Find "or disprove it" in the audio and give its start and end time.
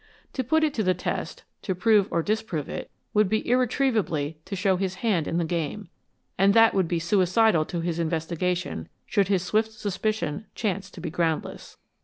2.09-2.89